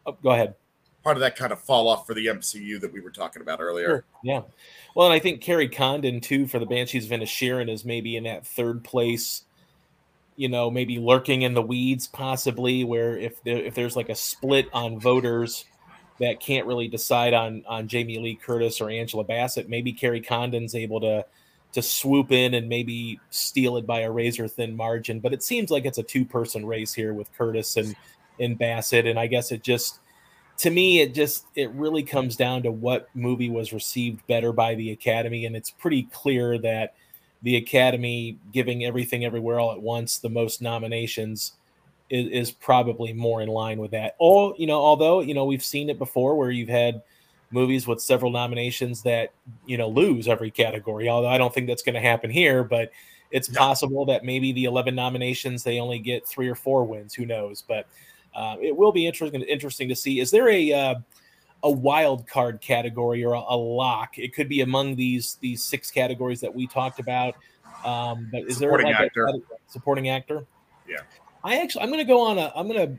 [0.07, 0.57] oh, go ahead
[1.03, 3.61] part of that kind of fall off for the MCU that we were talking about
[3.61, 3.87] earlier.
[3.87, 4.05] Sure.
[4.23, 4.43] Yeah.
[4.95, 8.25] Well, and I think Kerry Condon too for the Banshees of Inisherin is maybe in
[8.25, 9.45] that third place.
[10.37, 12.85] You know, maybe lurking in the weeds, possibly.
[12.85, 15.67] Where if there, if there's like a split on voters,
[16.23, 19.69] that can't really decide on on Jamie Lee Curtis or Angela Bassett.
[19.69, 21.27] Maybe Kerry Condon's able to
[21.73, 25.21] to swoop in and maybe steal it by a razor thin margin.
[25.21, 27.97] But it seems like it's a two person race here with Curtis and
[28.39, 29.99] and Bassett, and I guess it just
[30.63, 34.77] to me it just it really comes down to what movie was received better by
[34.77, 36.95] the Academy, and it's pretty clear that
[37.43, 41.55] the Academy giving everything everywhere all at once the most nominations
[42.11, 44.15] is, is probably more in line with that.
[44.21, 47.03] All you know, although you know we've seen it before where you've had
[47.51, 49.33] movies with several nominations that
[49.67, 51.09] you know lose every category.
[51.09, 52.93] Although I don't think that's going to happen here, but
[53.33, 57.15] it's possible that maybe the 11 nominations they only get three or four wins.
[57.15, 57.65] Who knows?
[57.67, 57.89] But
[58.35, 60.21] uh, it will be interesting interesting to see.
[60.21, 60.95] Is there a uh,
[61.63, 64.19] a wild card category or a, a, lock?
[64.19, 67.35] It could be among these these six categories that we talked about.
[67.85, 69.27] Um, but is supporting there like actor.
[69.27, 69.33] a
[69.69, 70.47] supporting actor?
[70.89, 70.99] Yeah.
[71.45, 72.99] I actually I'm going to go on a I'm going to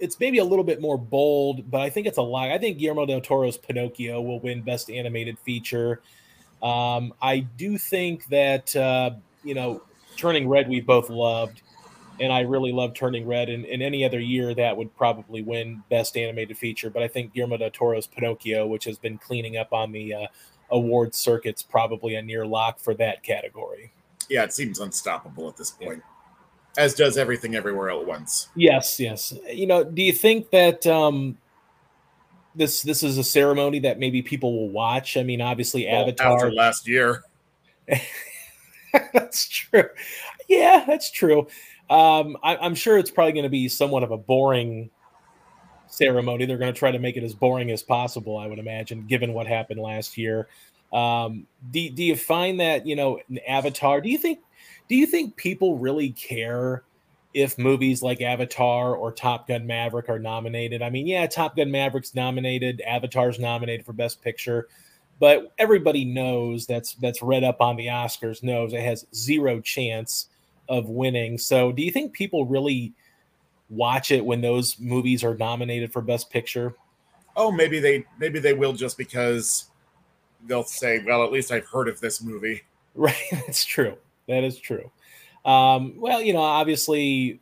[0.00, 2.52] it's maybe a little bit more bold, but I think it's a lie.
[2.52, 6.02] I think Guillermo del Toro's Pinocchio will win Best Animated Feature.
[6.62, 9.10] Um, I do think that uh,
[9.42, 9.82] you know
[10.16, 11.62] Turning Red we both loved,
[12.20, 13.48] and I really love Turning Red.
[13.48, 16.90] And in any other year, that would probably win Best Animated Feature.
[16.90, 20.26] But I think Guillermo del Toro's Pinocchio, which has been cleaning up on the uh,
[20.70, 23.92] award circuits, probably a near lock for that category.
[24.28, 25.98] Yeah, it seems unstoppable at this point.
[25.98, 26.10] Yeah
[26.76, 28.48] as does everything everywhere at once.
[28.56, 29.32] Yes, yes.
[29.48, 31.38] You know, do you think that um
[32.54, 35.16] this this is a ceremony that maybe people will watch?
[35.16, 37.22] I mean, obviously well, Avatar after last year.
[39.12, 39.84] that's true.
[40.48, 41.46] Yeah, that's true.
[41.90, 44.90] Um, I, I'm sure it's probably going to be somewhat of a boring
[45.86, 46.46] ceremony.
[46.46, 49.32] They're going to try to make it as boring as possible, I would imagine, given
[49.32, 50.48] what happened last year.
[50.92, 53.18] Um, do, do you find that you know
[53.48, 54.00] Avatar?
[54.00, 54.40] Do you think
[54.88, 56.84] do you think people really care
[57.32, 60.82] if movies like Avatar or Top Gun Maverick are nominated?
[60.82, 64.68] I mean, yeah, Top Gun Maverick's nominated, Avatar's nominated for Best Picture,
[65.18, 70.28] but everybody knows that's that's read up on the Oscars knows it has zero chance
[70.68, 71.38] of winning.
[71.38, 72.92] So, do you think people really
[73.70, 76.74] watch it when those movies are nominated for Best Picture?
[77.36, 79.66] Oh, maybe they maybe they will just because
[80.46, 82.62] they'll say, "Well, at least I've heard of this movie."
[82.96, 83.96] Right, that's true.
[84.28, 84.88] That is true.
[85.44, 87.40] Um, well, you know, obviously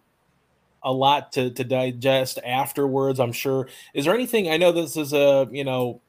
[0.83, 3.69] a lot to, to digest afterwards, I'm sure.
[3.93, 6.01] Is there anything I know this is a, you know,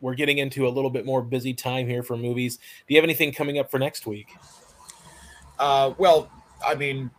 [0.00, 2.56] we're getting into a little bit more busy time here for movies.
[2.56, 4.28] Do you have anything coming up for next week?
[5.58, 6.30] Uh, well,
[6.64, 7.10] I mean,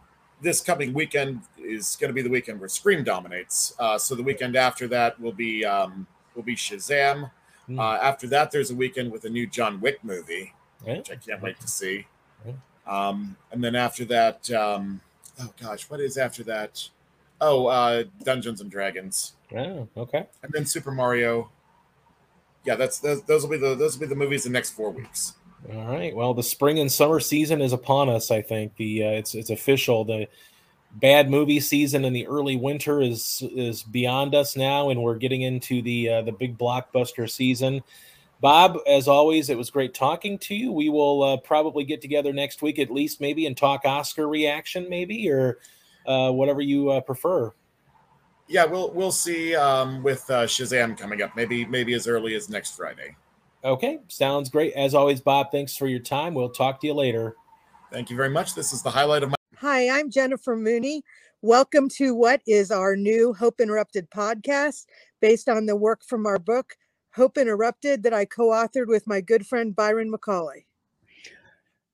[0.42, 3.74] this coming weekend is going to be the weekend where Scream dominates.
[3.80, 7.32] Uh, so the weekend after that will be um, will be Shazam.
[7.68, 7.80] Mm.
[7.80, 10.54] Uh, after that, there's a weekend with a new John Wick movie,
[10.86, 10.98] yeah.
[10.98, 12.08] which I can't wait to see.
[12.46, 12.54] Yeah.
[12.88, 15.02] Um, and then after that, um,
[15.42, 16.88] oh gosh, what is after that?
[17.42, 19.34] Oh, uh, Dungeons and Dragons.
[19.56, 20.28] Oh, okay.
[20.44, 21.52] And then Super Mario.
[22.66, 24.92] Yeah, that's those, those will be the those will be the movies the next four
[24.92, 25.34] weeks.
[25.74, 26.16] All right.
[26.16, 28.32] Well, the spring and summer season is upon us.
[28.32, 30.06] I think the uh, it's it's official.
[30.06, 30.28] The
[30.94, 35.42] bad movie season in the early winter is is beyond us now, and we're getting
[35.42, 37.84] into the uh, the big blockbuster season.
[38.40, 40.72] Bob, as always, it was great talking to you.
[40.72, 44.88] We will uh, probably get together next week at least, maybe, and talk Oscar reaction,
[44.90, 45.58] maybe, or
[46.06, 47.52] uh, whatever you uh, prefer.
[48.48, 52.48] Yeah, we'll we'll see um, with uh, Shazam coming up, maybe maybe as early as
[52.48, 53.16] next Friday.
[53.64, 54.74] Okay, sounds great.
[54.74, 56.36] As always, Bob, thanks for your time.
[56.36, 57.36] We'll talk to you later.
[57.92, 58.54] Thank you very much.
[58.54, 59.36] This is the highlight of my.
[59.58, 61.04] Hi, I'm Jennifer Mooney.
[61.42, 64.86] Welcome to what is our new Hope Interrupted podcast
[65.22, 66.76] based on the work from our book
[67.16, 70.66] Hope Interrupted that I co authored with my good friend Byron McCauley.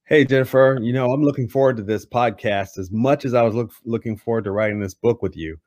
[0.03, 3.55] Hey, Jennifer, you know, I'm looking forward to this podcast as much as I was
[3.55, 5.57] look, looking forward to writing this book with you.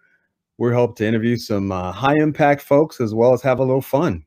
[0.59, 3.81] We hope to interview some uh, high impact folks as well as have a little
[3.81, 4.27] fun.